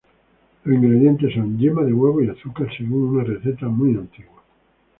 Los 0.63 0.77
ingredientes 0.77 1.31
son 1.35 1.59
yema 1.59 1.83
de 1.83 1.93
huevo 1.93 2.23
y 2.23 2.27
azúcar 2.27 2.67
según 2.75 3.09
una 3.17 3.23
receta 3.23 3.67
muy 3.67 3.91
antigua. 3.91 4.41